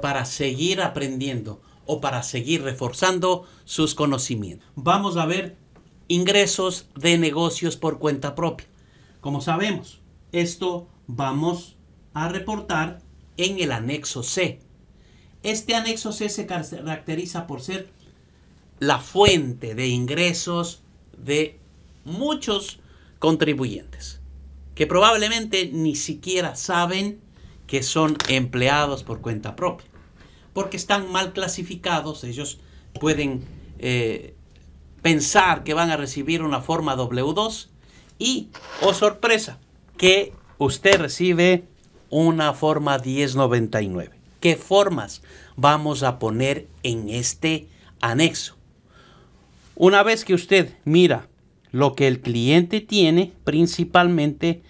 para 0.00 0.24
seguir 0.24 0.80
aprendiendo 0.80 1.60
o 1.86 2.00
para 2.00 2.22
seguir 2.22 2.62
reforzando 2.62 3.46
sus 3.64 3.94
conocimientos. 3.94 4.68
Vamos 4.74 5.16
a 5.16 5.26
ver 5.26 5.56
ingresos 6.08 6.88
de 6.94 7.18
negocios 7.18 7.76
por 7.76 7.98
cuenta 7.98 8.34
propia. 8.34 8.66
Como 9.20 9.40
sabemos, 9.40 10.00
esto 10.32 10.88
vamos 11.06 11.76
a 12.14 12.28
reportar 12.28 13.00
en 13.36 13.60
el 13.60 13.72
anexo 13.72 14.22
C. 14.22 14.60
Este 15.42 15.74
anexo 15.74 16.12
C 16.12 16.28
se 16.28 16.46
caracteriza 16.46 17.46
por 17.46 17.62
ser 17.62 17.90
la 18.80 18.98
fuente 18.98 19.74
de 19.74 19.88
ingresos 19.88 20.82
de 21.16 21.58
muchos 22.04 22.80
contribuyentes 23.18 24.18
que 24.78 24.86
probablemente 24.86 25.70
ni 25.72 25.96
siquiera 25.96 26.54
saben 26.54 27.18
que 27.66 27.82
son 27.82 28.16
empleados 28.28 29.02
por 29.02 29.20
cuenta 29.20 29.56
propia. 29.56 29.88
Porque 30.58 30.76
están 30.76 31.12
mal 31.12 31.32
clasificados, 31.32 32.24
ellos 32.24 32.58
pueden 32.98 33.44
eh, 33.78 34.34
pensar 35.02 35.62
que 35.62 35.72
van 35.72 35.92
a 35.92 35.96
recibir 35.96 36.42
una 36.42 36.60
forma 36.60 36.96
W2 36.96 37.68
y, 38.18 38.48
oh 38.82 38.92
sorpresa, 38.92 39.60
que 39.96 40.32
usted 40.58 41.00
recibe 41.00 41.62
una 42.10 42.54
forma 42.54 42.98
1099. 42.98 44.10
¿Qué 44.40 44.56
formas 44.56 45.22
vamos 45.54 46.02
a 46.02 46.18
poner 46.18 46.66
en 46.82 47.08
este 47.08 47.68
anexo? 48.00 48.56
Una 49.76 50.02
vez 50.02 50.24
que 50.24 50.34
usted 50.34 50.74
mira 50.84 51.28
lo 51.70 51.94
que 51.94 52.08
el 52.08 52.20
cliente 52.20 52.80
tiene, 52.80 53.32
principalmente 53.44 54.60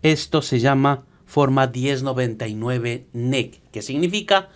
esto 0.00 0.40
se 0.40 0.58
llama 0.58 1.04
forma 1.26 1.66
1099 1.66 3.08
NEC, 3.12 3.60
que 3.72 3.82
significa 3.82 4.48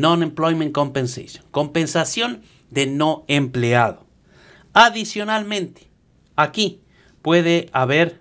Non-Employment 0.00 0.72
Compensation, 0.72 1.44
compensación 1.50 2.42
de 2.70 2.86
no 2.86 3.24
empleado. 3.28 4.06
Adicionalmente, 4.72 5.88
aquí 6.36 6.80
puede 7.22 7.68
haber 7.72 8.20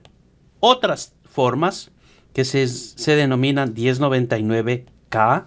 otras 0.60 1.14
formas 1.30 1.92
que 2.34 2.46
se, 2.46 2.68
se 2.68 3.16
denominan 3.16 3.76
1099K. 3.76 5.46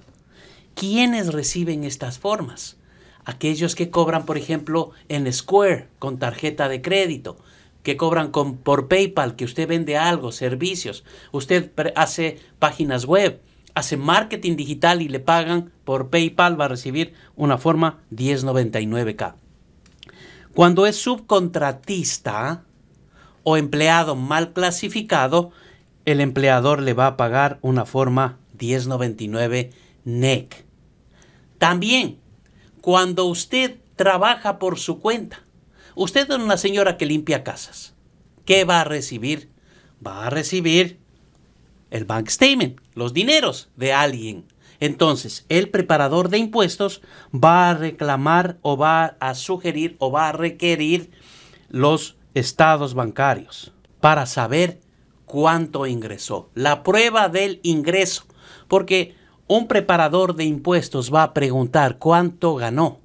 ¿Quiénes 0.74 1.32
reciben 1.32 1.84
estas 1.84 2.18
formas? 2.18 2.76
Aquellos 3.24 3.74
que 3.74 3.90
cobran, 3.90 4.24
por 4.26 4.36
ejemplo, 4.36 4.90
en 5.08 5.32
Square 5.32 5.88
con 5.98 6.18
tarjeta 6.18 6.68
de 6.68 6.82
crédito, 6.82 7.36
que 7.82 7.96
cobran 7.96 8.30
con, 8.30 8.56
por 8.56 8.88
PayPal, 8.88 9.36
que 9.36 9.44
usted 9.44 9.68
vende 9.68 9.96
algo, 9.96 10.32
servicios, 10.32 11.04
usted 11.30 11.70
hace 11.94 12.38
páginas 12.58 13.04
web, 13.04 13.40
hace 13.74 13.96
marketing 13.96 14.56
digital 14.56 15.02
y 15.02 15.08
le 15.08 15.20
pagan 15.20 15.72
por 15.84 16.10
PayPal, 16.10 16.60
va 16.60 16.66
a 16.66 16.68
recibir 16.68 17.14
una 17.36 17.58
forma 17.58 18.00
1099K. 18.14 19.34
Cuando 20.54 20.86
es 20.86 20.96
subcontratista 20.96 22.64
o 23.42 23.56
empleado 23.56 24.16
mal 24.16 24.52
clasificado, 24.52 25.50
el 26.04 26.20
empleador 26.20 26.82
le 26.82 26.94
va 26.94 27.06
a 27.06 27.16
pagar 27.16 27.58
una 27.62 27.86
forma 27.86 28.38
1099 28.60 29.70
NEC. 30.04 30.64
También, 31.58 32.18
cuando 32.80 33.24
usted 33.26 33.78
trabaja 33.96 34.58
por 34.58 34.78
su 34.78 34.98
cuenta, 34.98 35.42
Usted 35.94 36.30
es 36.30 36.36
una 36.36 36.56
señora 36.56 36.96
que 36.96 37.06
limpia 37.06 37.44
casas. 37.44 37.94
¿Qué 38.44 38.64
va 38.64 38.80
a 38.80 38.84
recibir? 38.84 39.50
Va 40.04 40.26
a 40.26 40.30
recibir 40.30 40.98
el 41.92 42.06
bank 42.06 42.28
statement, 42.28 42.80
los 42.94 43.12
dineros 43.12 43.68
de 43.76 43.92
alguien. 43.92 44.46
Entonces, 44.80 45.44
el 45.48 45.68
preparador 45.68 46.30
de 46.30 46.38
impuestos 46.38 47.02
va 47.32 47.70
a 47.70 47.74
reclamar 47.74 48.58
o 48.62 48.76
va 48.76 49.16
a 49.20 49.34
sugerir 49.34 49.96
o 50.00 50.10
va 50.10 50.30
a 50.30 50.32
requerir 50.32 51.12
los 51.68 52.16
estados 52.34 52.94
bancarios 52.94 53.72
para 54.00 54.26
saber 54.26 54.80
cuánto 55.26 55.86
ingresó. 55.86 56.50
La 56.54 56.82
prueba 56.82 57.28
del 57.28 57.60
ingreso. 57.62 58.24
Porque 58.66 59.14
un 59.46 59.68
preparador 59.68 60.34
de 60.34 60.44
impuestos 60.44 61.12
va 61.14 61.22
a 61.22 61.34
preguntar 61.34 61.98
cuánto 61.98 62.54
ganó. 62.54 63.00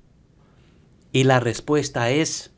Y 1.11 1.25
la 1.25 1.41
respuesta 1.41 2.09
es 2.09 2.53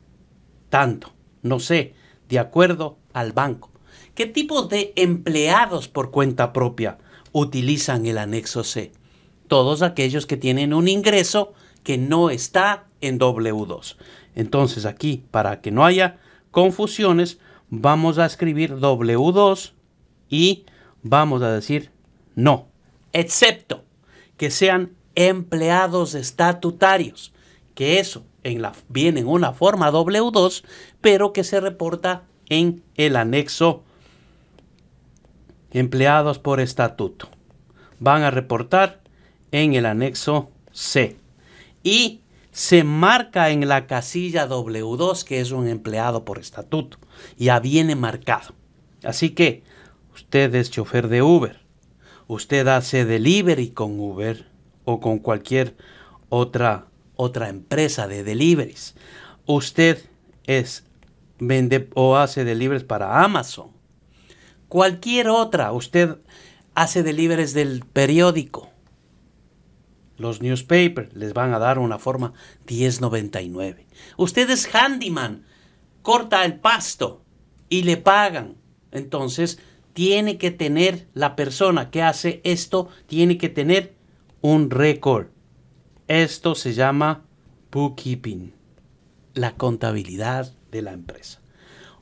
tanto, 0.68 1.12
no 1.42 1.58
sé, 1.58 1.94
de 2.28 2.38
acuerdo 2.38 2.98
al 3.12 3.32
banco. 3.32 3.70
¿Qué 4.14 4.26
tipo 4.26 4.62
de 4.62 4.92
empleados 4.96 5.88
por 5.88 6.10
cuenta 6.10 6.52
propia 6.52 6.98
utilizan 7.32 8.06
el 8.06 8.18
anexo 8.18 8.64
C? 8.64 8.92
Todos 9.48 9.82
aquellos 9.82 10.26
que 10.26 10.36
tienen 10.36 10.74
un 10.74 10.88
ingreso 10.88 11.52
que 11.82 11.96
no 11.98 12.30
está 12.30 12.86
en 13.00 13.18
W2. 13.18 13.96
Entonces 14.34 14.84
aquí, 14.84 15.24
para 15.30 15.60
que 15.60 15.70
no 15.70 15.84
haya 15.84 16.18
confusiones, 16.50 17.38
vamos 17.68 18.18
a 18.18 18.26
escribir 18.26 18.76
W2 18.76 19.72
y 20.28 20.64
vamos 21.02 21.42
a 21.42 21.52
decir 21.52 21.90
no, 22.34 22.68
excepto 23.12 23.84
que 24.36 24.50
sean 24.50 24.92
empleados 25.14 26.14
estatutarios, 26.14 27.32
que 27.74 28.00
eso 28.00 28.24
viene 28.88 29.20
en 29.20 29.28
una 29.28 29.52
forma 29.52 29.90
W2, 29.90 30.64
pero 31.00 31.32
que 31.32 31.44
se 31.44 31.60
reporta 31.60 32.24
en 32.48 32.82
el 32.96 33.16
anexo 33.16 33.84
empleados 35.72 36.38
por 36.38 36.60
estatuto. 36.60 37.28
Van 37.98 38.22
a 38.22 38.30
reportar 38.30 39.00
en 39.52 39.74
el 39.74 39.86
anexo 39.86 40.50
C. 40.72 41.16
Y 41.82 42.20
se 42.52 42.84
marca 42.84 43.50
en 43.50 43.68
la 43.68 43.86
casilla 43.86 44.48
W2 44.48 45.24
que 45.24 45.40
es 45.40 45.52
un 45.52 45.68
empleado 45.68 46.24
por 46.24 46.38
estatuto. 46.38 46.98
Ya 47.36 47.60
viene 47.60 47.94
marcado. 47.96 48.54
Así 49.04 49.30
que 49.30 49.62
usted 50.14 50.54
es 50.54 50.70
chofer 50.70 51.08
de 51.08 51.22
Uber. 51.22 51.60
Usted 52.26 52.68
hace 52.68 53.04
delivery 53.04 53.70
con 53.70 53.98
Uber 53.98 54.46
o 54.84 55.00
con 55.00 55.18
cualquier 55.18 55.76
otra 56.28 56.86
otra 57.16 57.50
empresa 57.50 58.08
de 58.08 58.24
deliveries. 58.24 58.94
Usted 59.44 59.98
es 60.46 60.84
vende 61.38 61.90
o 61.94 62.16
hace 62.16 62.44
deliveries 62.44 62.84
para 62.84 63.22
Amazon. 63.22 63.68
Cualquier 64.70 65.28
otra, 65.28 65.72
usted 65.72 66.16
hace 66.74 67.02
deliveries 67.02 67.52
del 67.52 67.84
periódico. 67.84 68.70
Los 70.16 70.40
newspapers 70.40 71.14
les 71.14 71.34
van 71.34 71.52
a 71.52 71.58
dar 71.58 71.78
una 71.78 71.98
forma 71.98 72.32
1099. 72.66 73.86
Usted 74.16 74.48
es 74.48 74.74
handyman, 74.74 75.44
corta 76.00 76.46
el 76.46 76.58
pasto 76.58 77.22
y 77.68 77.82
le 77.82 77.98
pagan. 77.98 78.56
Entonces, 78.92 79.58
tiene 79.92 80.38
que 80.38 80.50
tener 80.50 81.06
la 81.12 81.36
persona 81.36 81.90
que 81.90 82.02
hace 82.02 82.40
esto, 82.44 82.88
tiene 83.06 83.36
que 83.36 83.50
tener 83.50 83.94
un 84.40 84.70
récord 84.70 85.26
esto 86.10 86.56
se 86.56 86.72
llama 86.72 87.22
bookkeeping, 87.70 88.52
la 89.34 89.52
contabilidad 89.52 90.52
de 90.72 90.82
la 90.82 90.92
empresa. 90.92 91.39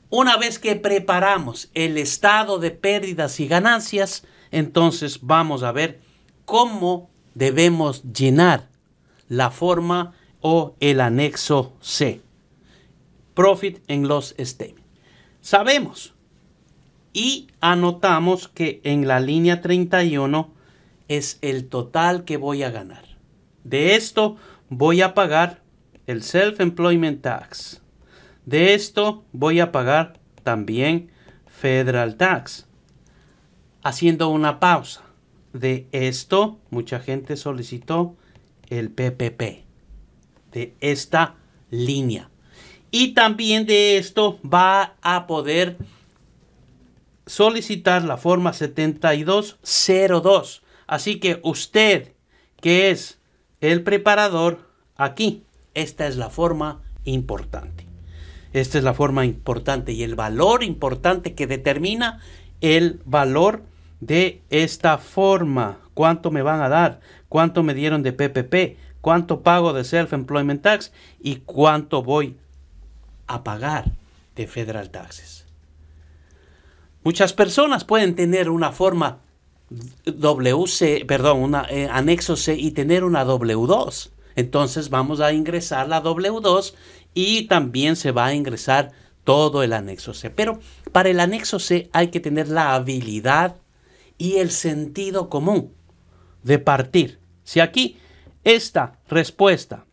Una 0.09 0.37
vez 0.37 0.57
que 0.57 0.75
preparamos 0.75 1.69
el 1.75 1.97
estado 1.97 2.57
de 2.57 2.71
pérdidas 2.71 3.39
y 3.39 3.47
ganancias, 3.47 4.23
entonces 4.49 5.19
vamos 5.21 5.61
a 5.61 5.71
ver 5.71 5.99
cómo 6.45 7.11
debemos 7.35 8.03
llenar 8.03 8.69
la 9.27 9.51
forma 9.51 10.15
o 10.41 10.75
el 10.79 10.99
anexo 10.99 11.73
C. 11.79 12.21
Profit 13.35 13.79
and 13.89 14.07
Loss 14.07 14.33
Statement. 14.39 14.85
Sabemos 15.41 16.15
y 17.13 17.47
anotamos 17.61 18.47
que 18.47 18.81
en 18.83 19.07
la 19.07 19.19
línea 19.19 19.61
31 19.61 20.51
es 21.07 21.37
el 21.41 21.69
total 21.69 22.25
que 22.25 22.37
voy 22.37 22.63
a 22.63 22.71
ganar. 22.71 23.03
De 23.63 23.95
esto 23.95 24.37
voy 24.69 25.01
a 25.01 25.13
pagar 25.13 25.61
el 26.07 26.23
Self-Employment 26.23 27.21
Tax. 27.21 27.78
De 28.49 28.73
esto 28.73 29.23
voy 29.31 29.59
a 29.59 29.71
pagar 29.71 30.19
también 30.41 31.11
Federal 31.45 32.15
Tax. 32.15 32.65
Haciendo 33.83 34.29
una 34.29 34.59
pausa. 34.59 35.03
De 35.53 35.87
esto 35.91 36.57
mucha 36.71 36.99
gente 36.99 37.37
solicitó 37.37 38.15
el 38.69 38.89
PPP. 38.89 39.65
de 40.51 40.73
esta 40.79 41.35
línea. 41.69 42.31
Y 42.89 43.13
también 43.13 43.67
de 43.67 43.99
esto 43.99 44.39
va 44.41 44.95
a 45.03 45.27
poder 45.27 45.77
solicitar 47.27 48.03
la 48.03 48.17
forma 48.17 48.53
7202. 48.53 50.63
Así 50.87 51.19
que 51.19 51.39
usted, 51.43 52.13
que 52.59 52.89
es 52.89 53.19
el 53.61 53.83
preparador, 53.83 54.67
aquí, 54.95 55.43
esta 55.75 56.07
es 56.07 56.17
la 56.17 56.31
forma 56.31 56.81
importante. 57.03 57.88
Esta 58.53 58.77
es 58.77 58.83
la 58.83 58.93
forma 58.93 59.25
importante 59.25 59.91
y 59.91 60.03
el 60.03 60.15
valor 60.15 60.63
importante 60.63 61.35
que 61.35 61.47
determina 61.47 62.19
el 62.61 63.01
valor 63.05 63.63
de 63.99 64.41
esta 64.49 64.97
forma. 64.97 65.79
¿Cuánto 65.93 66.31
me 66.31 66.41
van 66.41 66.61
a 66.61 66.69
dar? 66.69 66.99
¿Cuánto 67.27 67.63
me 67.63 67.73
dieron 67.73 68.03
de 68.03 68.13
PPP? 68.13 68.77
¿Cuánto 69.01 69.41
pago 69.41 69.73
de 69.73 69.83
Self-Employment 69.83 70.61
Tax? 70.61 70.91
¿Y 71.21 71.37
cuánto 71.37 72.03
voy 72.03 72.37
a 73.27 73.43
pagar 73.43 73.91
de 74.35 74.47
Federal 74.47 74.89
Taxes? 74.89 75.45
Muchas 77.03 77.33
personas 77.33 77.85
pueden 77.85 78.15
tener 78.15 78.49
una 78.49 78.71
forma 78.71 79.19
WC, 80.05 81.05
perdón, 81.05 81.39
una 81.39 81.65
eh, 81.69 81.87
anexo 81.91 82.35
C 82.35 82.55
y 82.55 82.71
tener 82.71 83.03
una 83.03 83.23
W2. 83.25 84.09
Entonces 84.35 84.89
vamos 84.89 85.19
a 85.19 85.33
ingresar 85.33 85.87
la 85.87 86.01
W2 86.01 86.73
y 87.13 87.47
también 87.47 87.95
se 87.95 88.11
va 88.11 88.27
a 88.27 88.33
ingresar 88.33 88.91
todo 89.23 89.63
el 89.63 89.73
anexo 89.73 90.13
C. 90.13 90.29
Pero 90.29 90.59
para 90.91 91.09
el 91.09 91.19
anexo 91.19 91.59
C 91.59 91.89
hay 91.93 92.07
que 92.07 92.19
tener 92.19 92.47
la 92.47 92.73
habilidad 92.73 93.57
y 94.17 94.37
el 94.37 94.51
sentido 94.51 95.29
común 95.29 95.73
de 96.43 96.59
partir. 96.59 97.19
Si 97.43 97.59
aquí 97.59 97.97
esta 98.43 98.99
respuesta 99.07 99.85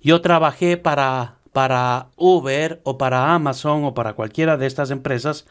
yo 0.00 0.20
trabajé 0.20 0.76
para, 0.76 1.38
para 1.52 2.08
Uber 2.16 2.80
o 2.84 2.98
para 2.98 3.34
Amazon 3.34 3.84
o 3.84 3.94
para 3.94 4.12
cualquiera 4.12 4.56
de 4.56 4.66
estas 4.66 4.90
empresas 4.90 5.46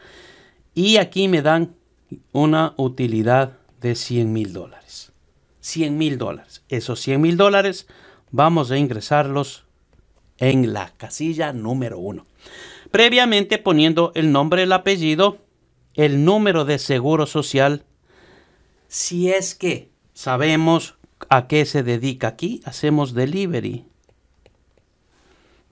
y 0.74 0.96
aquí 0.96 1.28
me 1.28 1.42
dan 1.42 1.74
una 2.32 2.74
utilidad 2.76 3.58
de 3.80 3.94
100 3.94 4.32
mil 4.32 4.52
dólares. 4.52 5.12
100 5.60 5.96
mil 5.96 6.18
dólares. 6.18 6.62
Esos 6.68 7.00
100 7.00 7.20
mil 7.20 7.36
dólares 7.36 7.86
vamos 8.30 8.70
a 8.70 8.78
ingresarlos 8.78 9.63
en 10.38 10.72
la 10.72 10.92
casilla 10.96 11.52
número 11.52 11.98
1. 11.98 12.26
Previamente 12.90 13.58
poniendo 13.58 14.12
el 14.14 14.32
nombre, 14.32 14.62
el 14.62 14.72
apellido, 14.72 15.38
el 15.94 16.24
número 16.24 16.64
de 16.64 16.78
seguro 16.78 17.26
social. 17.26 17.84
Si 18.88 19.30
es 19.30 19.54
que 19.54 19.90
sabemos 20.12 20.96
a 21.28 21.46
qué 21.46 21.64
se 21.64 21.82
dedica 21.82 22.28
aquí, 22.28 22.60
hacemos 22.64 23.14
delivery. 23.14 23.84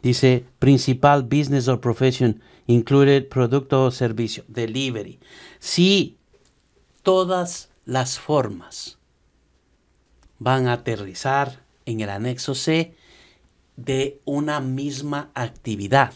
Dice 0.03 0.45
principal 0.59 1.23
business 1.23 1.69
or 1.69 1.81
profession 1.81 2.43
included 2.67 3.29
producto 3.29 3.85
o 3.85 3.91
servicio, 3.91 4.45
delivery. 4.49 5.21
Si 5.61 6.17
todas 7.03 7.71
las 7.85 8.19
formas 8.19 8.99
van 10.39 10.67
a 10.67 10.75
aterrizar 10.75 11.63
en 11.87 12.01
el 12.01 12.11
anexo 12.11 12.55
C 12.55 12.95
de 13.77 14.21
una 14.25 14.61
misma 14.61 15.31
actividad. 15.35 16.15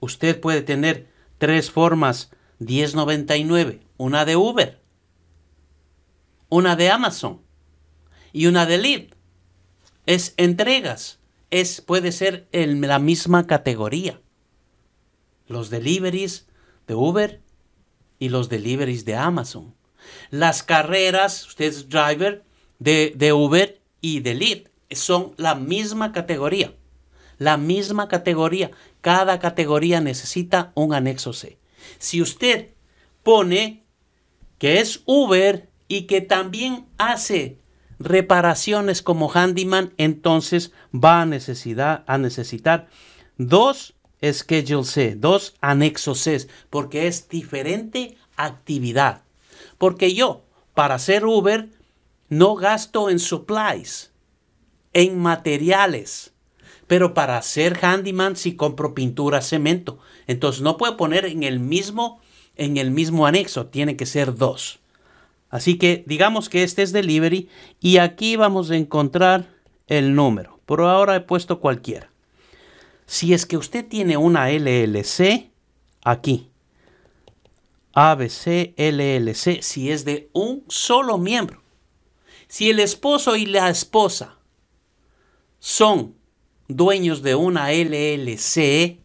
Usted 0.00 0.40
puede 0.40 0.62
tener 0.62 1.08
tres 1.38 1.70
formas 1.70 2.30
1099, 2.58 3.80
una 3.96 4.24
de 4.24 4.36
Uber, 4.36 4.80
una 6.48 6.76
de 6.76 6.90
Amazon 6.90 7.40
y 8.32 8.46
una 8.46 8.66
de 8.66 8.78
Lead. 8.78 9.04
Es 10.06 10.34
entregas, 10.36 11.20
es 11.50 11.80
puede 11.80 12.12
ser 12.12 12.48
en 12.52 12.80
la 12.80 12.98
misma 12.98 13.46
categoría. 13.46 14.20
Los 15.46 15.70
deliveries 15.70 16.46
de 16.86 16.94
Uber 16.94 17.40
y 18.18 18.28
los 18.28 18.48
deliveries 18.48 19.04
de 19.04 19.16
Amazon. 19.16 19.74
Las 20.30 20.62
carreras, 20.62 21.46
usted 21.46 21.66
es 21.66 21.88
driver 21.88 22.44
de, 22.78 23.12
de 23.16 23.32
Uber 23.32 23.80
y 24.00 24.20
de 24.20 24.34
Lead, 24.34 24.69
son 24.90 25.34
la 25.36 25.54
misma 25.54 26.12
categoría. 26.12 26.74
La 27.38 27.56
misma 27.56 28.08
categoría. 28.08 28.70
Cada 29.00 29.38
categoría 29.38 30.00
necesita 30.00 30.72
un 30.74 30.94
anexo 30.94 31.32
C. 31.32 31.58
Si 31.98 32.20
usted 32.20 32.70
pone 33.22 33.84
que 34.58 34.80
es 34.80 35.02
Uber 35.06 35.70
y 35.88 36.02
que 36.02 36.20
también 36.20 36.86
hace 36.98 37.58
reparaciones 37.98 39.02
como 39.02 39.30
handyman, 39.30 39.94
entonces 39.96 40.72
va 40.92 41.22
a, 41.22 41.26
necesidad, 41.26 42.04
a 42.06 42.18
necesitar 42.18 42.88
dos 43.38 43.94
Schedule 44.22 44.84
C, 44.84 45.14
dos 45.16 45.54
anexos 45.60 46.20
C, 46.20 46.46
porque 46.68 47.06
es 47.06 47.28
diferente 47.28 48.16
actividad. 48.36 49.22
Porque 49.78 50.14
yo, 50.14 50.44
para 50.74 50.96
hacer 50.96 51.24
Uber, 51.24 51.70
no 52.28 52.54
gasto 52.54 53.10
en 53.10 53.18
supplies, 53.18 54.09
en 54.92 55.18
materiales. 55.18 56.32
Pero 56.86 57.14
para 57.14 57.36
hacer 57.36 57.78
handyman 57.84 58.36
sí 58.36 58.56
compro 58.56 58.94
pintura, 58.94 59.42
cemento. 59.42 59.98
Entonces 60.26 60.62
no 60.62 60.76
puedo 60.76 60.96
poner 60.96 61.24
en 61.24 61.42
el 61.42 61.60
mismo, 61.60 62.20
en 62.56 62.76
el 62.76 62.90
mismo 62.90 63.26
anexo, 63.26 63.66
tiene 63.66 63.96
que 63.96 64.06
ser 64.06 64.34
dos. 64.34 64.80
Así 65.50 65.78
que 65.78 66.04
digamos 66.06 66.48
que 66.48 66.62
este 66.62 66.82
es 66.82 66.92
delivery 66.92 67.48
y 67.80 67.98
aquí 67.98 68.36
vamos 68.36 68.70
a 68.70 68.76
encontrar 68.76 69.48
el 69.86 70.14
número. 70.14 70.60
Por 70.66 70.80
ahora 70.80 71.16
he 71.16 71.20
puesto 71.20 71.60
cualquiera. 71.60 72.10
Si 73.06 73.34
es 73.34 73.46
que 73.46 73.56
usted 73.56 73.86
tiene 73.86 74.16
una 74.16 74.50
LLC, 74.50 75.50
aquí 76.04 76.50
ABC, 77.92 78.74
LLC, 78.76 79.62
si 79.62 79.90
es 79.90 80.04
de 80.04 80.30
un 80.32 80.64
solo 80.68 81.18
miembro. 81.18 81.62
Si 82.46 82.70
el 82.70 82.80
esposo 82.80 83.36
y 83.36 83.46
la 83.46 83.68
esposa 83.68 84.38
son 85.60 86.16
dueños 86.66 87.22
de 87.22 87.36
una 87.36 87.70
LLC 87.70 88.98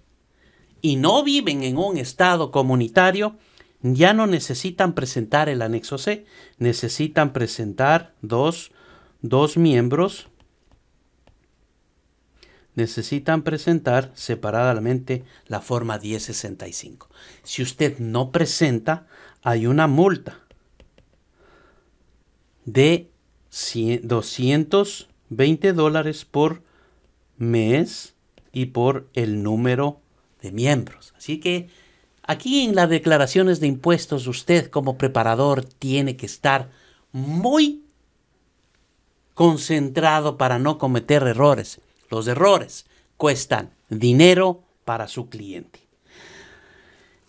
y 0.81 0.95
no 0.95 1.23
viven 1.23 1.63
en 1.63 1.77
un 1.77 1.97
estado 1.97 2.51
comunitario, 2.51 3.37
ya 3.81 4.13
no 4.13 4.25
necesitan 4.25 4.93
presentar 4.93 5.49
el 5.49 5.61
anexo 5.61 5.99
C, 5.99 6.25
necesitan 6.57 7.33
presentar 7.33 8.15
dos, 8.21 8.71
dos 9.21 9.57
miembros 9.57 10.29
necesitan 12.75 13.41
presentar 13.41 14.11
separadamente 14.13 15.23
la 15.47 15.61
forma 15.61 15.97
1065. 15.97 17.09
Si 17.43 17.61
usted 17.63 17.97
no 17.99 18.31
presenta, 18.31 19.07
hay 19.41 19.65
una 19.65 19.87
multa 19.87 20.39
de 22.65 23.11
220 25.29 25.73
dólares 25.73 26.25
por 26.25 26.61
mes 27.37 28.13
y 28.51 28.67
por 28.67 29.09
el 29.13 29.43
número 29.43 29.99
de 30.41 30.51
miembros. 30.51 31.13
Así 31.17 31.39
que 31.39 31.69
aquí 32.23 32.63
en 32.63 32.75
las 32.75 32.89
declaraciones 32.89 33.59
de 33.59 33.67
impuestos 33.67 34.27
usted 34.27 34.69
como 34.69 34.97
preparador 34.97 35.65
tiene 35.65 36.15
que 36.15 36.25
estar 36.25 36.69
muy 37.11 37.83
concentrado 39.33 40.37
para 40.37 40.59
no 40.59 40.77
cometer 40.77 41.23
errores. 41.23 41.81
Los 42.09 42.27
errores 42.27 42.85
cuestan 43.17 43.71
dinero 43.89 44.63
para 44.85 45.07
su 45.07 45.29
cliente. 45.29 45.79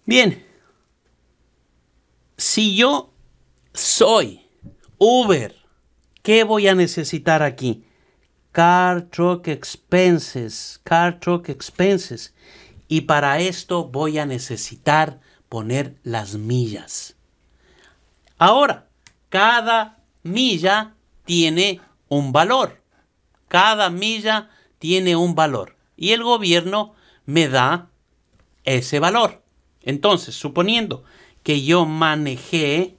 Bien, 0.04 0.46
si 2.36 2.76
yo 2.76 3.12
soy 3.72 4.42
Uber, 4.98 5.56
¿qué 6.22 6.44
voy 6.44 6.68
a 6.68 6.74
necesitar 6.74 7.42
aquí? 7.42 7.85
Car 8.56 9.02
Truck 9.10 9.48
Expenses, 9.48 10.80
Car 10.82 11.20
Truck 11.20 11.50
Expenses. 11.50 12.32
Y 12.88 13.02
para 13.02 13.38
esto 13.38 13.84
voy 13.84 14.16
a 14.16 14.24
necesitar 14.24 15.20
poner 15.50 15.96
las 16.04 16.36
millas. 16.36 17.16
Ahora, 18.38 18.88
cada 19.28 19.98
milla 20.22 20.94
tiene 21.26 21.82
un 22.08 22.32
valor. 22.32 22.80
Cada 23.48 23.90
milla 23.90 24.48
tiene 24.78 25.16
un 25.16 25.34
valor 25.34 25.76
y 25.94 26.12
el 26.12 26.22
gobierno 26.22 26.94
me 27.26 27.48
da 27.48 27.90
ese 28.64 29.00
valor. 29.00 29.42
Entonces, 29.82 30.34
suponiendo 30.34 31.04
que 31.42 31.62
yo 31.62 31.84
manejé, 31.84 32.96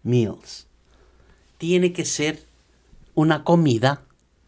Meals. 0.02 0.66
Tiene 1.58 1.92
que 1.92 2.04
ser 2.04 2.42
una 3.14 3.44
comida 3.44 4.02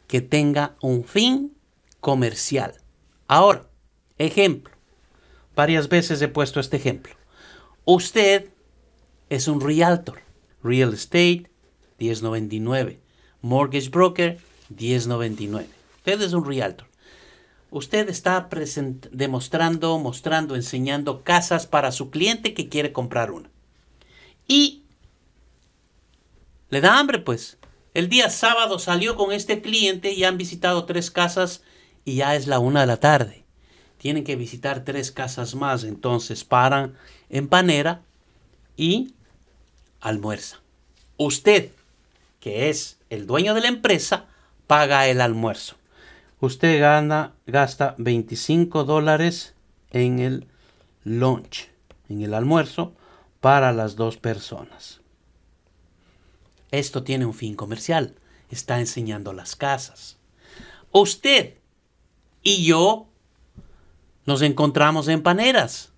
que 0.08 0.20
tenga 0.20 0.76
un 0.80 1.04
fin 1.04 1.56
comercial. 2.00 2.74
Ahora, 3.28 3.66
ejemplo. 4.18 4.74
Varias 5.54 5.88
veces 5.88 6.20
he 6.20 6.28
puesto 6.28 6.60
este 6.60 6.76
ejemplo. 6.76 7.14
Usted 7.84 8.50
es 9.30 9.48
un 9.48 9.60
realtor, 9.60 10.20
real 10.62 10.92
estate 10.92 11.50
1099, 11.98 13.00
mortgage 13.40 13.88
broker 13.88 14.38
1099. 14.70 15.68
Usted 15.98 16.22
es 16.22 16.32
un 16.32 16.44
realtor. 16.44 16.88
Usted 17.70 18.08
está 18.08 18.48
demostrando, 19.10 19.98
mostrando, 19.98 20.54
enseñando 20.54 21.24
casas 21.24 21.66
para 21.66 21.90
su 21.90 22.10
cliente 22.10 22.54
que 22.54 22.68
quiere 22.68 22.92
comprar 22.92 23.32
una. 23.32 23.50
Y 24.46 24.83
le 26.74 26.80
da 26.80 26.98
hambre, 26.98 27.20
pues. 27.20 27.56
El 27.94 28.08
día 28.08 28.28
sábado 28.30 28.80
salió 28.80 29.14
con 29.14 29.30
este 29.30 29.62
cliente 29.62 30.10
y 30.10 30.24
han 30.24 30.36
visitado 30.36 30.86
tres 30.86 31.12
casas 31.12 31.62
y 32.04 32.16
ya 32.16 32.34
es 32.34 32.48
la 32.48 32.58
una 32.58 32.80
de 32.80 32.88
la 32.88 32.96
tarde. 32.96 33.44
Tienen 33.96 34.24
que 34.24 34.34
visitar 34.34 34.84
tres 34.84 35.12
casas 35.12 35.54
más, 35.54 35.84
entonces 35.84 36.42
paran 36.42 36.94
en 37.30 37.46
Panera 37.46 38.02
y 38.76 39.14
almuerzan. 40.00 40.58
Usted, 41.16 41.70
que 42.40 42.70
es 42.70 42.98
el 43.08 43.28
dueño 43.28 43.54
de 43.54 43.60
la 43.60 43.68
empresa, 43.68 44.26
paga 44.66 45.06
el 45.06 45.20
almuerzo. 45.20 45.76
Usted 46.40 46.80
gana, 46.80 47.34
gasta 47.46 47.94
25 47.98 48.82
dólares 48.82 49.54
en 49.92 50.18
el 50.18 50.48
lunch, 51.04 51.68
en 52.08 52.22
el 52.22 52.34
almuerzo, 52.34 52.94
para 53.40 53.72
las 53.72 53.94
dos 53.94 54.16
personas. 54.16 55.03
Esto 56.78 57.04
tiene 57.04 57.24
un 57.24 57.34
fin 57.34 57.54
comercial. 57.54 58.16
Está 58.50 58.80
enseñando 58.80 59.32
las 59.32 59.54
casas. 59.54 60.18
Usted 60.90 61.54
y 62.42 62.64
yo 62.64 63.06
nos 64.26 64.42
encontramos 64.42 65.06
en 65.06 65.22
paneras. 65.22 65.92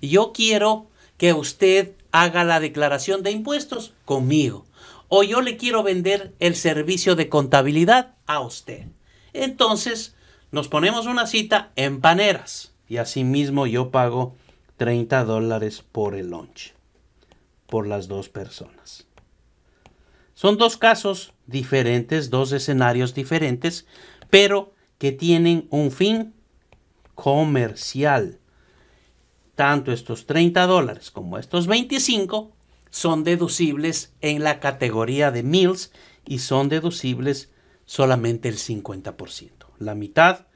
Yo 0.00 0.32
quiero 0.32 0.86
que 1.18 1.34
usted 1.34 1.92
haga 2.12 2.44
la 2.44 2.60
declaración 2.60 3.22
de 3.22 3.30
impuestos 3.30 3.92
conmigo. 4.06 4.64
O 5.08 5.22
yo 5.22 5.42
le 5.42 5.58
quiero 5.58 5.82
vender 5.82 6.34
el 6.38 6.56
servicio 6.56 7.14
de 7.14 7.28
contabilidad 7.28 8.14
a 8.26 8.40
usted. 8.40 8.86
Entonces, 9.34 10.14
nos 10.50 10.68
ponemos 10.68 11.04
una 11.06 11.26
cita 11.26 11.72
en 11.76 12.00
paneras. 12.00 12.72
Y 12.88 12.96
asimismo 12.96 13.66
yo 13.66 13.90
pago 13.90 14.34
30 14.78 15.24
dólares 15.24 15.84
por 15.92 16.14
el 16.14 16.30
lunch. 16.30 16.72
Por 17.66 17.86
las 17.86 18.08
dos 18.08 18.30
personas. 18.30 19.09
Son 20.40 20.56
dos 20.56 20.78
casos 20.78 21.34
diferentes, 21.46 22.30
dos 22.30 22.52
escenarios 22.52 23.12
diferentes, 23.12 23.84
pero 24.30 24.72
que 24.96 25.12
tienen 25.12 25.66
un 25.68 25.90
fin 25.90 26.32
comercial. 27.14 28.38
Tanto 29.54 29.92
estos 29.92 30.24
30 30.24 30.66
dólares 30.66 31.10
como 31.10 31.36
estos 31.36 31.66
25 31.66 32.52
son 32.88 33.22
deducibles 33.22 34.14
en 34.22 34.42
la 34.42 34.60
categoría 34.60 35.30
de 35.30 35.42
meals 35.42 35.92
y 36.24 36.38
son 36.38 36.70
deducibles 36.70 37.50
solamente 37.84 38.48
el 38.48 38.56
50%. 38.56 39.50
La 39.78 39.94
mitad 39.94 40.46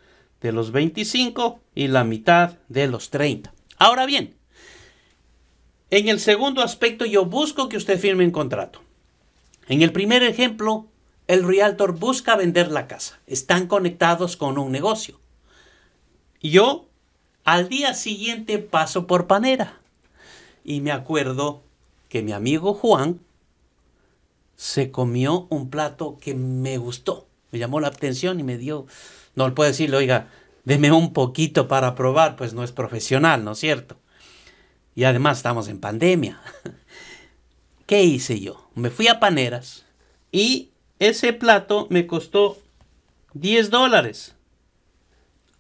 de 0.41 0.53
los 0.53 0.73
25 0.73 1.61
y 1.75 1.89
la 1.89 2.05
mitad 2.05 2.57
de 2.71 2.87
los 2.87 3.11
30. 3.11 3.53
Ahora 3.77 4.07
bien, 4.07 4.35
en 5.91 6.09
el 6.09 6.21
segundo 6.21 6.63
aspecto 6.63 7.05
yo 7.05 7.27
busco 7.27 7.69
que 7.69 7.77
usted 7.77 8.01
firme 8.01 8.25
un 8.25 8.31
contrato. 8.31 8.84
En 9.69 9.83
el 9.83 9.93
primer 9.93 10.23
ejemplo, 10.23 10.87
el 11.27 11.47
realtor 11.47 11.99
busca 11.99 12.37
vender 12.37 12.71
la 12.71 12.87
casa. 12.87 13.19
Están 13.27 13.67
conectados 13.67 14.37
con 14.37 14.59
un 14.59 14.73
negocio. 14.73 15.21
Yo 16.41 16.87
al 17.45 17.69
día 17.69 17.95
siguiente 17.95 18.59
paso 18.59 19.07
por 19.07 19.27
Panera 19.27 19.81
y 20.65 20.81
me 20.81 20.93
acuerdo 20.93 21.63
que 22.09 22.23
mi 22.23 22.33
amigo 22.33 22.75
Juan 22.75 23.21
se 24.57 24.91
comió 24.91 25.47
un 25.51 25.71
plato 25.71 26.19
que 26.21 26.35
me 26.35 26.79
gustó, 26.79 27.27
me 27.51 27.59
llamó 27.59 27.81
la 27.81 27.89
atención 27.89 28.39
y 28.41 28.45
me 28.45 28.57
dio, 28.57 28.87
no 29.35 29.49
le 29.49 29.55
puedo 29.55 29.69
decirle, 29.69 29.97
oiga, 29.97 30.29
deme 30.65 30.93
un 30.93 31.13
poquito 31.13 31.67
para 31.67 31.95
probar, 31.95 32.37
pues 32.37 32.55
no 32.55 32.63
es 32.63 32.73
profesional, 32.73 33.45
¿no 33.45 33.53
es 33.53 33.59
cierto? 33.59 33.97
Y 34.95 35.05
además 35.05 35.39
estamos 35.39 35.69
en 35.69 35.81
pandemia. 35.81 36.41
¿Qué 37.87 38.03
hice 38.03 38.41
yo? 38.41 38.69
Me 38.75 38.91
fui 38.91 39.09
a 39.09 39.21
Paneras 39.21 39.85
y 40.33 40.71
ese 40.99 41.33
plato 41.33 41.87
me 41.91 42.07
costó 42.07 42.59
10 43.35 43.71
dólares. 43.71 44.35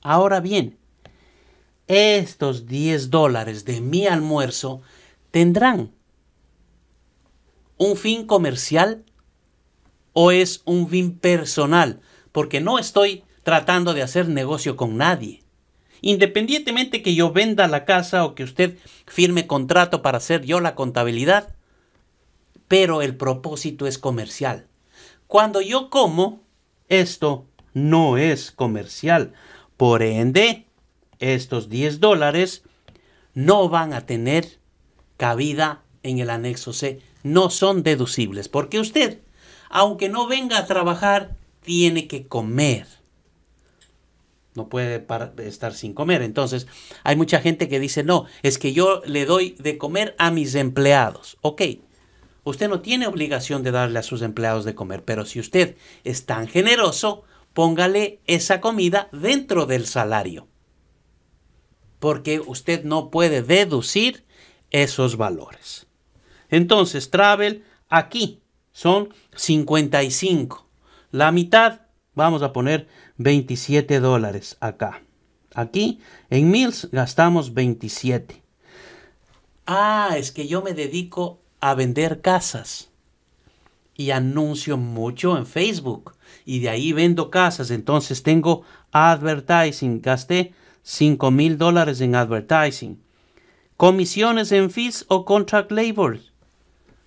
Ahora 0.00 0.40
bien, 0.40 0.78
estos 1.87 2.66
10 2.66 3.11
dólares 3.11 3.64
de 3.66 3.81
mi 3.83 4.07
almuerzo 4.07 4.81
tendrán 5.31 5.93
un 7.76 7.97
fin 7.97 8.26
comercial 8.26 9.04
o 10.14 10.31
es 10.31 10.62
un 10.64 10.88
fin 10.88 11.19
personal, 11.19 12.00
porque 12.33 12.61
no 12.61 12.78
estoy 12.78 13.25
tratando 13.43 13.93
de 13.93 14.02
hacer 14.02 14.28
negocio 14.28 14.76
con 14.76 14.97
nadie. 14.97 15.43
Independientemente 16.00 17.02
que 17.02 17.14
yo 17.14 17.33
venda 17.33 17.66
la 17.66 17.85
casa 17.85 18.25
o 18.25 18.35
que 18.35 18.45
usted 18.45 18.78
firme 19.07 19.47
contrato 19.47 20.02
para 20.02 20.19
hacer 20.19 20.45
yo 20.45 20.61
la 20.61 20.75
contabilidad, 20.75 21.54
pero 22.68 23.02
el 23.02 23.16
propósito 23.16 23.87
es 23.87 23.99
comercial. 23.99 24.66
Cuando 25.26 25.61
yo 25.61 25.90
como, 25.90 26.42
esto 26.88 27.47
no 27.73 28.16
es 28.16 28.50
comercial. 28.50 29.33
Por 29.76 30.02
ende, 30.02 30.66
estos 31.18 31.68
10 31.68 32.00
dólares 32.00 32.62
no 33.35 33.68
van 33.68 33.92
a 33.92 34.06
tener 34.06 34.59
cabida 35.16 35.83
en 36.02 36.18
el 36.18 36.30
anexo 36.30 36.73
C. 36.73 37.00
No 37.23 37.50
son 37.50 37.83
deducibles 37.83 38.49
porque 38.49 38.78
usted, 38.78 39.21
aunque 39.71 40.09
no 40.09 40.26
venga 40.26 40.59
a 40.59 40.66
trabajar, 40.66 41.37
tiene 41.62 42.06
que 42.06 42.26
comer. 42.26 42.87
No 44.54 44.68
puede 44.68 45.04
estar 45.38 45.75
sin 45.75 45.94
comer. 45.94 46.23
Entonces, 46.23 46.68
hay 47.02 47.16
mucha 47.16 47.40
gente 47.40 47.68
que 47.68 47.80
dice, 47.80 48.04
no, 48.04 48.26
es 48.42 48.59
que 48.59 48.73
yo 48.73 49.02
le 49.04 49.25
doy 49.25 49.56
de 49.59 49.78
comer 49.78 50.14
a 50.18 50.30
mis 50.30 50.54
empleados. 50.54 51.38
Ok, 51.40 51.62
Usted 52.45 52.69
no 52.69 52.81
tiene 52.81 53.07
obligación 53.07 53.63
de 53.63 53.71
darle 53.71 53.99
a 53.99 54.03
sus 54.03 54.23
empleados 54.23 54.65
de 54.65 54.75
comer, 54.75 55.03
pero 55.05 55.25
si 55.25 55.41
usted 55.41 55.77
es 56.05 56.27
tan 56.27 56.47
generoso, 56.47 57.25
póngale 57.55 58.21
esa 58.27 58.61
comida 58.61 59.09
dentro 59.13 59.65
del 59.65 59.87
salario. 59.87 60.47
Porque 61.99 62.41
usted 62.41 62.85
no 62.85 63.11
puede 63.11 63.43
deducir 63.43 64.25
esos 64.71 65.17
valores. 65.17 65.87
Entonces, 66.51 67.11
travel 67.11 67.65
aquí 67.89 68.43
son 68.73 69.15
55. 69.35 70.69
La 71.11 71.33
mitad, 71.33 71.83
vamos 72.15 72.43
a 72.43 72.53
poner 72.53 72.89
27 73.17 74.01
dólares 74.01 74.57
acá. 74.61 75.03
Aquí 75.55 76.01
en 76.29 76.51
Mills 76.51 76.89
gastamos 76.91 77.55
27. 77.55 78.43
Ah, 79.67 80.17
es 80.19 80.33
que 80.33 80.47
yo 80.47 80.61
me 80.61 80.75
dedico 80.75 81.44
a 81.64 81.75
vender 81.75 82.21
casas 82.21 82.90
y 83.94 84.11
anuncio 84.11 84.76
mucho 84.76 85.38
en 85.38 85.47
Facebook 85.47 86.12
y 86.44 86.59
de 86.59 86.68
ahí 86.68 86.92
vendo 86.92 87.30
casas. 87.30 87.71
Entonces 87.71 88.23
tengo 88.23 88.64
advertising. 88.92 90.02
Gasté 90.02 90.52
5 90.83 91.30
mil 91.30 91.56
dólares 91.56 92.02
en 92.02 92.16
advertising. 92.16 93.00
Comisiones 93.78 94.52
en 94.52 94.71
fees 94.71 95.06
o 95.09 95.25
contract 95.25 95.73
labor. 95.73 96.21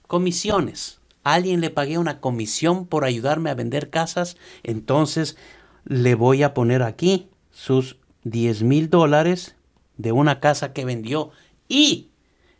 Comisiones. 0.07 1.01
alguien 1.23 1.61
le 1.61 1.69
pagué 1.69 1.99
una 1.99 2.19
comisión 2.19 2.87
por 2.87 3.05
ayudarme 3.05 3.51
a 3.51 3.55
vender 3.55 3.91
casas. 3.91 4.37
Entonces 4.63 5.37
le 5.85 6.15
voy 6.15 6.41
a 6.41 6.55
poner 6.55 6.81
aquí 6.81 7.29
sus 7.51 7.97
10 8.23 8.63
mil 8.63 8.89
dólares 8.89 9.55
de 9.97 10.13
una 10.13 10.39
casa 10.39 10.73
que 10.73 10.83
vendió. 10.83 11.29
Y 11.69 12.09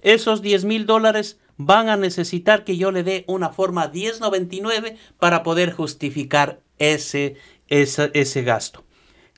esos 0.01 0.43
10 0.43 0.65
mil 0.65 0.85
dólares 0.85 1.39
van 1.57 1.89
a 1.89 1.97
necesitar 1.97 2.63
que 2.63 2.77
yo 2.77 2.91
le 2.91 3.03
dé 3.03 3.25
una 3.27 3.49
forma 3.49 3.87
1099 3.87 4.97
para 5.19 5.43
poder 5.43 5.73
justificar 5.73 6.61
ese, 6.77 7.35
ese, 7.67 8.11
ese 8.13 8.43
gasto. 8.43 8.83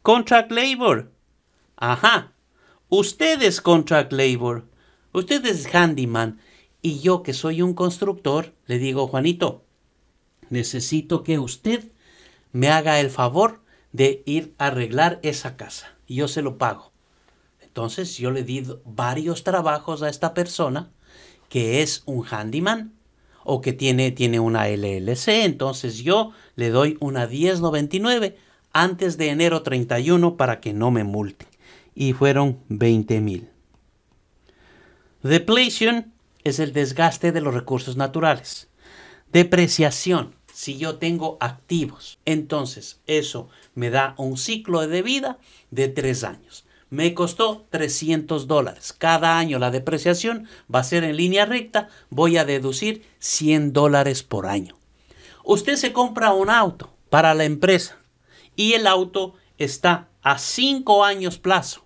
Contract 0.04 0.52
labor. 0.52 1.12
Ajá. 1.78 2.34
Usted 2.90 3.42
es 3.42 3.62
contract 3.62 4.12
labor. 4.12 4.66
Usted 5.14 5.46
es 5.46 5.74
handyman. 5.74 6.40
Y 6.82 7.00
yo 7.00 7.24
que 7.24 7.34
soy 7.34 7.62
un 7.62 7.74
constructor, 7.74 8.54
le 8.66 8.80
digo, 8.80 9.08
Juanito, 9.08 9.66
necesito 10.50 11.24
que 11.24 11.40
usted 11.40 11.92
me 12.52 12.70
haga 12.70 13.00
el 13.00 13.10
favor 13.10 13.62
de 13.92 14.24
ir 14.26 14.56
a 14.58 14.68
arreglar 14.68 15.20
esa 15.24 15.58
casa. 15.58 15.96
Y 16.08 16.16
yo 16.16 16.28
se 16.28 16.42
lo 16.42 16.58
pago. 16.58 16.92
Entonces 17.62 18.18
yo 18.18 18.32
le 18.32 18.44
di 18.44 18.66
varios 18.86 19.44
trabajos 19.44 20.02
a 20.02 20.10
esta 20.10 20.34
persona 20.34 20.92
que 21.50 21.82
es 21.82 22.04
un 22.06 22.26
handyman 22.26 22.94
o 23.44 23.62
que 23.62 23.74
tiene, 23.74 24.12
tiene 24.12 24.40
una 24.40 24.68
LLC. 24.70 25.44
Entonces 25.44 25.98
yo 25.98 26.32
le 26.56 26.70
doy 26.70 26.98
una 27.00 27.28
1099 27.28 28.38
antes 28.72 29.18
de 29.18 29.30
enero 29.30 29.64
31 29.64 30.38
para 30.38 30.62
que 30.62 30.74
no 30.74 30.92
me 30.92 31.04
multe. 31.04 31.48
Y 31.96 32.14
fueron 32.14 32.60
20 32.70 33.20
mil. 33.20 33.50
Depletion 35.24 36.14
es 36.44 36.60
el 36.60 36.72
desgaste 36.72 37.32
de 37.32 37.42
los 37.42 37.54
recursos 37.54 37.98
naturales. 37.98 38.70
Depreciación, 39.34 40.36
si 40.54 40.78
yo 40.78 40.98
tengo 40.98 41.38
activos. 41.42 42.20
Entonces 42.26 43.02
eso 43.06 43.50
me 43.76 43.90
da 43.90 44.14
un 44.18 44.38
ciclo 44.38 44.88
de 44.88 45.02
vida 45.02 45.40
de 45.72 45.88
tres 45.88 46.24
años. 46.24 46.66
Me 46.90 47.14
costó 47.14 47.68
300 47.70 48.48
dólares. 48.48 48.94
Cada 48.98 49.38
año 49.38 49.60
la 49.60 49.72
depreciación 49.72 50.48
va 50.74 50.80
a 50.80 50.84
ser 50.84 51.04
en 51.04 51.18
línea 51.18 51.46
recta. 51.46 51.90
Voy 52.10 52.38
a 52.38 52.46
deducir 52.46 53.06
100 53.20 53.74
dólares 53.74 54.24
por 54.24 54.48
año. 54.48 54.76
Usted 55.44 55.76
se 55.76 55.94
compra 55.94 56.34
un 56.34 56.50
auto 56.50 56.92
para 57.10 57.34
la 57.34 57.46
empresa 57.46 57.98
y 58.56 58.74
el 58.74 58.88
auto 58.88 59.36
está 59.58 60.10
a 60.22 60.38
5 60.38 61.06
años 61.06 61.38
plazo. 61.38 61.86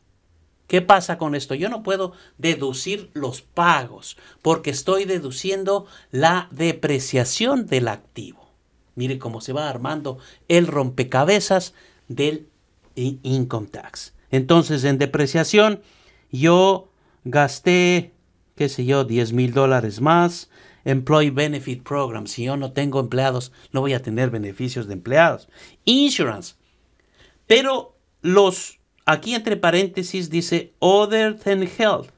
¿Qué 0.67 0.81
pasa 0.81 1.17
con 1.17 1.35
esto? 1.35 1.53
Yo 1.53 1.69
no 1.69 1.83
puedo 1.83 2.13
deducir 2.37 3.11
los 3.13 3.41
pagos 3.41 4.17
porque 4.41 4.69
estoy 4.69 5.05
deduciendo 5.05 5.85
la 6.11 6.47
depreciación 6.51 7.67
del 7.67 7.89
activo. 7.89 8.49
Mire 8.95 9.19
cómo 9.19 9.41
se 9.41 9.53
va 9.53 9.69
armando 9.69 10.17
el 10.47 10.67
rompecabezas 10.67 11.73
del 12.07 12.47
income 12.95 13.67
tax. 13.67 14.12
Entonces, 14.33 14.83
en 14.83 14.97
depreciación, 14.97 15.83
yo 16.31 16.89
gasté, 17.23 18.13
qué 18.55 18.67
sé 18.67 18.83
yo, 18.83 19.03
10 19.03 19.31
mil 19.31 19.53
dólares 19.53 20.01
más. 20.01 20.49
Employee 20.85 21.29
Benefit 21.29 21.83
Program. 21.83 22.25
Si 22.25 22.45
yo 22.45 22.57
no 22.57 22.71
tengo 22.71 22.99
empleados, 22.99 23.51
no 23.71 23.81
voy 23.81 23.93
a 23.93 24.01
tener 24.01 24.31
beneficios 24.31 24.87
de 24.87 24.93
empleados. 24.93 25.49
Insurance. 25.85 26.55
Pero 27.45 27.95
los, 28.23 28.79
aquí 29.05 29.35
entre 29.35 29.55
paréntesis 29.55 30.31
dice 30.31 30.73
Other 30.79 31.37
than 31.37 31.61
Health. 31.61 32.09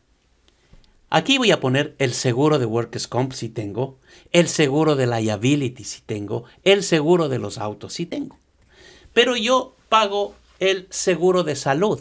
Aquí 1.10 1.38
voy 1.38 1.52
a 1.52 1.60
poner 1.60 1.96
el 2.00 2.14
seguro 2.14 2.60
de 2.60 2.66
Workers' 2.66 3.10
Comp 3.10 3.34
si 3.34 3.50
tengo, 3.50 4.00
el 4.32 4.48
seguro 4.48 4.96
de 4.96 5.08
liability 5.08 5.84
si 5.84 6.00
tengo, 6.00 6.46
el 6.64 6.82
seguro 6.82 7.28
de 7.28 7.40
los 7.40 7.58
autos 7.58 7.92
si 7.92 8.06
tengo. 8.06 8.40
Pero 9.12 9.36
yo 9.36 9.76
pago 9.90 10.34
el 10.60 10.88
seguro 10.90 11.44
de 11.44 11.56
salud. 11.56 12.00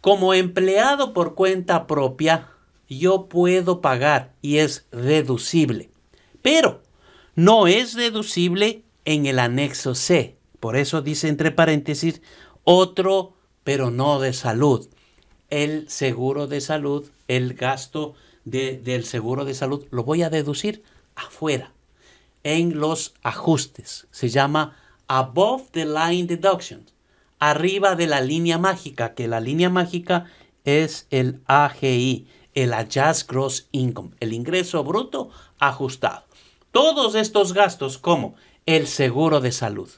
Como 0.00 0.34
empleado 0.34 1.12
por 1.12 1.34
cuenta 1.34 1.86
propia, 1.86 2.50
yo 2.88 3.28
puedo 3.28 3.80
pagar 3.80 4.34
y 4.42 4.58
es 4.58 4.86
deducible. 4.90 5.90
Pero 6.42 6.82
no 7.34 7.66
es 7.66 7.94
deducible 7.94 8.82
en 9.04 9.26
el 9.26 9.38
anexo 9.38 9.94
C. 9.94 10.36
Por 10.60 10.76
eso 10.76 11.02
dice 11.02 11.28
entre 11.28 11.50
paréntesis 11.50 12.20
otro, 12.64 13.34
pero 13.64 13.90
no 13.90 14.20
de 14.20 14.32
salud. 14.32 14.88
El 15.50 15.88
seguro 15.88 16.46
de 16.46 16.60
salud, 16.60 17.10
el 17.28 17.54
gasto 17.54 18.14
del 18.44 19.04
seguro 19.04 19.44
de 19.44 19.54
salud, 19.54 19.86
lo 19.90 20.04
voy 20.04 20.22
a 20.22 20.30
deducir 20.30 20.82
afuera, 21.14 21.72
en 22.42 22.80
los 22.80 23.14
ajustes. 23.22 24.06
Se 24.10 24.28
llama 24.28 24.76
above 25.06 25.70
the 25.72 25.84
line 25.84 26.26
deduction 26.26 26.86
arriba 27.42 27.96
de 27.96 28.06
la 28.06 28.20
línea 28.20 28.56
mágica, 28.56 29.14
que 29.14 29.26
la 29.26 29.40
línea 29.40 29.68
mágica 29.68 30.26
es 30.64 31.08
el 31.10 31.40
AGI, 31.46 32.28
el 32.54 32.72
Adjust 32.72 33.28
Gross 33.28 33.68
Income, 33.72 34.10
el 34.20 34.32
ingreso 34.32 34.84
bruto 34.84 35.30
ajustado. 35.58 36.22
Todos 36.70 37.16
estos 37.16 37.52
gastos 37.52 37.98
como 37.98 38.36
el 38.64 38.86
seguro 38.86 39.40
de 39.40 39.50
salud, 39.50 39.90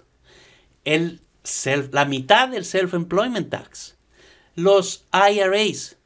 la 0.87 2.05
mitad 2.07 2.49
del 2.49 2.65
Self-Employment 2.65 3.51
Tax, 3.51 3.99
los 4.55 5.05
IRAs, 5.13 5.99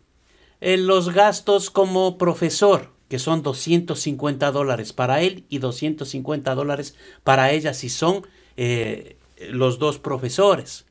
eh, 0.60 0.76
los 0.76 1.14
gastos 1.14 1.70
como 1.70 2.18
profesor, 2.18 2.90
que 3.08 3.20
son 3.20 3.44
250 3.44 4.50
dólares 4.50 4.92
para 4.92 5.22
él 5.22 5.44
y 5.48 5.58
250 5.58 6.56
dólares 6.56 6.96
para 7.22 7.52
ella 7.52 7.74
si 7.74 7.90
son 7.90 8.26
eh, 8.56 9.16
los 9.50 9.78
dos 9.78 10.00
profesores 10.00 10.87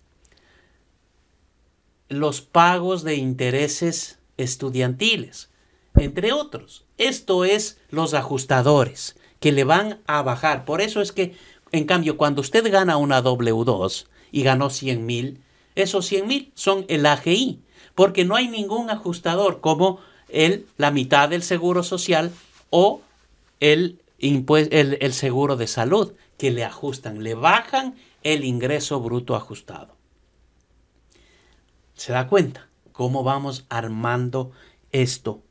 los 2.10 2.42
pagos 2.42 3.04
de 3.04 3.16
intereses 3.16 4.20
estudiantiles, 4.38 5.50
entre 5.96 6.32
otros. 6.34 6.86
Esto 6.98 7.46
es 7.46 7.80
los 7.90 8.14
ajustadores 8.14 9.16
que 9.40 9.52
le 9.52 9.64
van 9.64 10.00
a 10.08 10.22
bajar. 10.22 10.66
Por 10.66 10.82
eso 10.82 11.02
es 11.02 11.12
que, 11.12 11.36
en 11.72 11.86
cambio, 11.86 12.18
cuando 12.18 12.42
usted 12.42 12.72
gana 12.72 12.98
una 12.98 13.24
W2 13.24 14.08
y 14.32 14.44
ganó 14.44 14.70
100 14.70 15.06
mil, 15.06 15.42
esos 15.76 16.06
100 16.08 16.28
mil 16.28 16.52
son 16.56 16.86
el 16.88 17.06
AGI, 17.06 17.60
porque 17.94 18.26
no 18.26 18.36
hay 18.36 18.48
ningún 18.48 18.90
ajustador 18.90 19.62
como 19.62 20.00
el, 20.30 20.66
la 20.78 20.92
mitad 20.92 21.30
del 21.30 21.44
seguro 21.44 21.84
social 21.84 22.32
o 22.70 23.02
el, 23.60 24.00
el, 24.20 24.98
el 25.00 25.14
seguro 25.14 25.56
de 25.56 25.68
salud, 25.68 26.14
que 26.38 26.52
le 26.52 26.64
ajustan, 26.64 27.24
le 27.24 27.34
bajan 27.34 27.96
el 28.24 28.44
ingreso 28.44 29.00
bruto 29.00 29.36
ajustado. 29.36 29.97
¿Se 31.98 32.14
da 32.14 32.28
cuenta 32.28 32.70
cómo 32.92 33.24
vamos 33.24 33.66
armando 33.70 34.52
esto? 34.92 35.42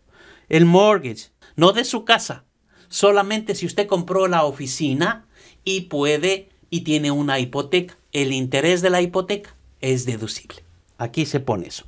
El 0.48 0.64
mortgage, 0.64 1.30
no 1.56 1.72
de 1.72 1.84
su 1.84 2.04
casa, 2.04 2.44
solamente 2.88 3.56
si 3.56 3.66
usted 3.66 3.88
compró 3.88 4.28
la 4.28 4.44
oficina 4.44 5.26
y 5.64 5.82
puede 5.82 6.48
y 6.70 6.82
tiene 6.82 7.10
una 7.10 7.40
hipoteca, 7.40 7.98
el 8.12 8.32
interés 8.32 8.80
de 8.80 8.90
la 8.90 9.02
hipoteca 9.02 9.56
es 9.80 10.06
deducible. 10.06 10.64
Aquí 10.98 11.26
se 11.26 11.40
pone 11.40 11.66
eso. 11.66 11.84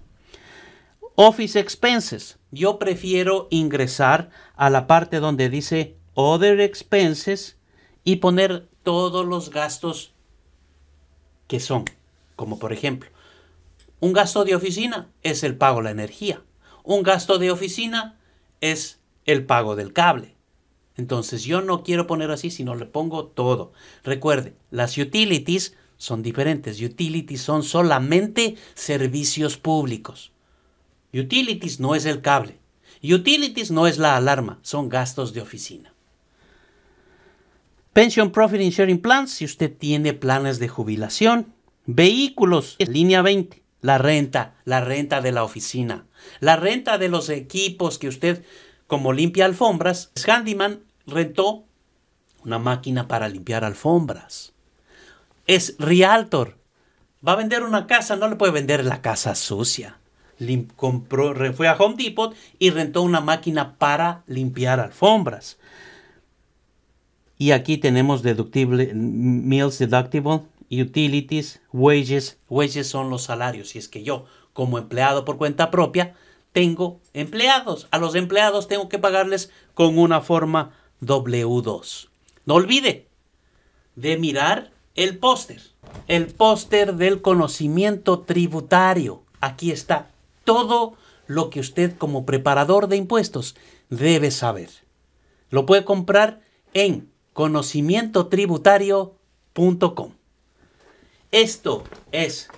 Office 1.15 1.59
expenses. 1.59 2.39
Yo 2.51 2.81
prefiero 2.81 3.47
ingresar 3.51 4.31
a 4.57 4.71
la 4.71 4.89
parte 4.89 5.21
donde 5.21 5.51
dice 5.51 5.97
other 6.15 6.61
expenses 6.61 7.57
y 8.03 8.17
poner 8.17 8.69
todos 8.83 9.25
los 9.25 9.51
gastos 9.51 10.15
que 11.47 11.61
son, 11.61 11.85
como 12.35 12.59
por 12.59 12.73
ejemplo, 12.73 13.09
un 14.01 14.13
gasto 14.13 14.45
de 14.45 14.55
oficina 14.55 15.11
es 15.23 15.43
el 15.43 15.57
pago 15.57 15.79
de 15.79 15.85
la 15.85 15.91
energía. 15.91 16.43
Un 16.85 17.03
gasto 17.03 17.39
de 17.39 17.51
oficina 17.51 18.19
es 18.61 19.01
el 19.25 19.45
pago 19.45 19.77
del 19.77 19.93
cable. 19.93 20.35
Entonces 20.97 21.45
yo 21.45 21.61
no 21.61 21.83
quiero 21.83 22.07
poner 22.07 22.31
así, 22.31 22.51
sino 22.51 22.75
le 22.75 22.87
pongo 22.87 23.27
todo. 23.27 23.73
Recuerde, 24.05 24.55
las 24.71 24.97
utilities 24.99 25.77
son 25.97 26.23
diferentes. 26.23 26.81
Utilities 26.81 27.41
son 27.41 27.63
solamente 27.63 28.57
servicios 28.75 29.57
públicos. 29.57 30.33
Utilities 31.13 31.81
no 31.81 31.95
es 31.95 32.05
el 32.05 32.21
cable. 32.21 32.59
Utilities 33.03 33.71
no 33.71 33.87
es 33.87 33.99
la 33.99 34.17
alarma, 34.17 34.59
son 34.63 34.89
gastos 34.89 35.33
de 35.33 35.41
oficina. 35.41 35.95
Pension 37.93 38.31
Profit 38.31 38.61
Insurance 38.61 39.01
Plans, 39.01 39.31
si 39.33 39.45
usted 39.45 39.73
tiene 39.77 40.15
planes 40.15 40.59
de 40.59 40.69
jubilación, 40.69 41.53
Vehículos, 41.91 42.77
línea 42.79 43.23
20. 43.23 43.63
La 43.81 43.99
renta, 43.99 44.55
la 44.65 44.81
renta 44.81 45.21
de 45.21 45.33
la 45.33 45.45
oficina, 45.45 46.07
la 46.41 46.57
renta 46.57 46.99
de 46.99 47.09
los 47.09 47.29
equipos 47.29 47.99
que 47.99 48.09
usted, 48.09 48.45
como 48.87 49.13
limpia 49.13 49.45
alfombras, 49.45 50.11
Handyman 50.27 50.81
rentó 51.07 51.65
una 52.45 52.59
máquina 52.59 53.09
para 53.09 53.29
limpiar 53.29 53.65
alfombras. 53.65 54.53
Es 55.47 55.77
Realtor. 55.79 56.57
Va 57.27 57.33
a 57.33 57.37
vender 57.37 57.63
una 57.63 57.87
casa, 57.87 58.17
no 58.17 58.29
le 58.29 58.37
puede 58.37 58.53
vender 58.53 58.85
la 58.85 59.03
casa 59.03 59.35
sucia. 59.35 59.99
compró, 60.77 61.35
fue 61.53 61.69
a 61.69 61.77
Home 61.77 61.97
Depot 61.97 62.35
y 62.59 62.71
rentó 62.71 63.03
una 63.03 63.21
máquina 63.21 63.77
para 63.77 64.23
limpiar 64.27 64.81
alfombras. 64.81 65.59
Y 67.39 67.53
aquí 67.53 67.79
tenemos 67.79 68.23
deductible, 68.23 68.93
meals 68.95 69.79
deductible, 69.79 70.43
utilities, 70.71 71.61
wages. 71.73 72.39
Wages 72.49 72.89
son 72.89 73.11
los 73.11 73.23
salarios. 73.23 73.71
Si 73.71 73.79
es 73.79 73.89
que 73.89 74.03
yo, 74.03 74.27
como 74.53 74.79
empleado 74.79 75.25
por 75.25 75.39
cuenta 75.39 75.71
propia, 75.71 76.15
tengo 76.53 77.01
empleados. 77.15 77.89
A 77.91 77.99
los 77.99 78.15
empleados 78.15 78.69
tengo 78.69 78.89
que 78.89 78.99
pagarles 78.99 79.51
con 79.75 79.99
una 79.99 80.21
forma 80.21 80.73
W2. 81.03 82.09
No 82.45 82.55
olvide 82.55 83.09
de 83.97 84.17
mirar 84.17 84.73
el 84.95 85.19
póster. 85.19 85.63
El 86.07 86.27
póster 86.27 86.97
del 86.97 87.23
conocimiento 87.23 88.21
tributario. 88.21 89.23
Aquí 89.41 89.71
está 89.71 90.11
todo 90.45 90.97
lo 91.27 91.51
que 91.51 91.61
usted 91.61 91.97
como 91.97 92.27
preparador 92.27 92.89
de 92.89 92.97
impuestos 92.97 93.55
debe 93.91 94.31
saber. 94.31 94.71
Lo 95.51 95.67
puede 95.67 95.85
comprar 95.85 96.41
en 96.75 97.11
conocimientotributario.com. 97.33 100.18
Esto 101.31 101.85
es 102.11 102.49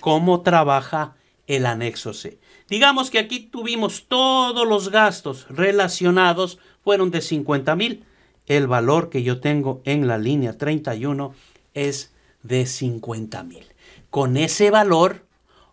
cómo 0.00 0.40
trabaja 0.40 1.14
el 1.46 1.64
anexo 1.64 2.12
C. 2.12 2.38
Digamos 2.68 3.10
que 3.10 3.20
aquí 3.20 3.38
tuvimos 3.38 4.06
todos 4.08 4.66
los 4.66 4.90
gastos 4.90 5.46
relacionados, 5.48 6.58
fueron 6.82 7.12
de 7.12 7.20
50 7.20 7.76
mil. 7.76 8.04
El 8.46 8.66
valor 8.66 9.10
que 9.10 9.22
yo 9.22 9.40
tengo 9.40 9.80
en 9.84 10.08
la 10.08 10.18
línea 10.18 10.58
31 10.58 11.34
es 11.74 12.12
de 12.42 12.66
50 12.66 13.44
mil. 13.44 13.64
Con 14.10 14.36
ese 14.36 14.70
valor, 14.70 15.24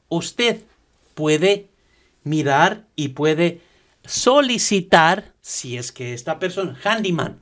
usted 0.09 0.61
puede 1.15 1.69
mirar 2.23 2.85
y 2.95 3.09
puede 3.09 3.61
solicitar, 4.05 5.33
si 5.41 5.77
es 5.77 5.91
que 5.91 6.13
esta 6.13 6.37
persona, 6.37 6.77
handyman, 6.83 7.39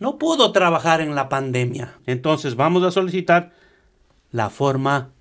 no 0.00 0.18
pudo 0.18 0.50
trabajar 0.52 1.00
en 1.00 1.14
la 1.14 1.28
pandemia. 1.28 1.98
Entonces 2.06 2.56
vamos 2.56 2.82
a 2.82 2.90
solicitar 2.90 3.52
la 4.30 4.50
forma 4.50 5.12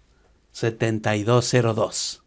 7202. 0.51 2.23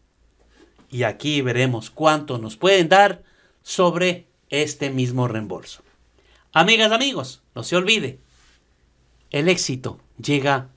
Y 0.91 1.03
aquí 1.05 1.41
veremos 1.43 1.91
cuánto 1.91 2.39
nos 2.39 2.57
pueden 2.57 2.89
dar 2.89 3.23
sobre 3.63 4.29
este 4.49 4.91
mismo 4.91 5.29
reembolso. 5.29 5.83
Amigas, 6.53 6.91
amigos, 6.91 7.43
no 7.55 7.63
se 7.63 7.77
olvide, 7.77 8.21
el 9.31 9.49
éxito 9.49 10.01
llega 10.19 10.71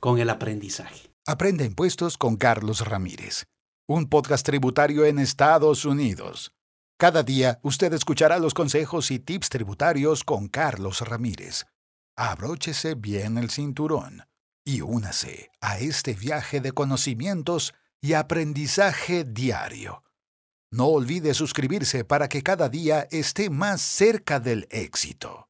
con 0.00 0.18
el 0.18 0.28
aprendizaje. 0.30 1.10
Aprende 1.26 1.64
impuestos 1.64 2.18
con 2.18 2.36
Carlos 2.36 2.86
Ramírez, 2.86 3.44
un 3.88 4.08
podcast 4.08 4.44
tributario 4.44 5.04
en 5.04 5.18
Estados 5.18 5.84
Unidos. 5.84 6.50
Cada 6.98 7.22
día 7.22 7.60
usted 7.62 7.92
escuchará 7.92 8.38
los 8.38 8.54
consejos 8.54 9.10
y 9.10 9.18
tips 9.18 9.48
tributarios 9.48 10.24
con 10.24 10.48
Carlos 10.48 11.00
Ramírez. 11.00 11.64
Abróchese 12.16 12.94
bien 12.94 13.38
el 13.38 13.50
cinturón 13.50 14.24
y 14.64 14.80
únase 14.80 15.50
a 15.60 15.78
este 15.78 16.14
viaje 16.14 16.60
de 16.60 16.72
conocimientos 16.72 17.74
y 18.00 18.14
aprendizaje 18.14 19.24
diario. 19.24 20.02
No 20.70 20.86
olvide 20.86 21.34
suscribirse 21.34 22.04
para 22.04 22.28
que 22.28 22.42
cada 22.42 22.68
día 22.68 23.06
esté 23.10 23.50
más 23.50 23.80
cerca 23.80 24.40
del 24.40 24.66
éxito. 24.70 25.48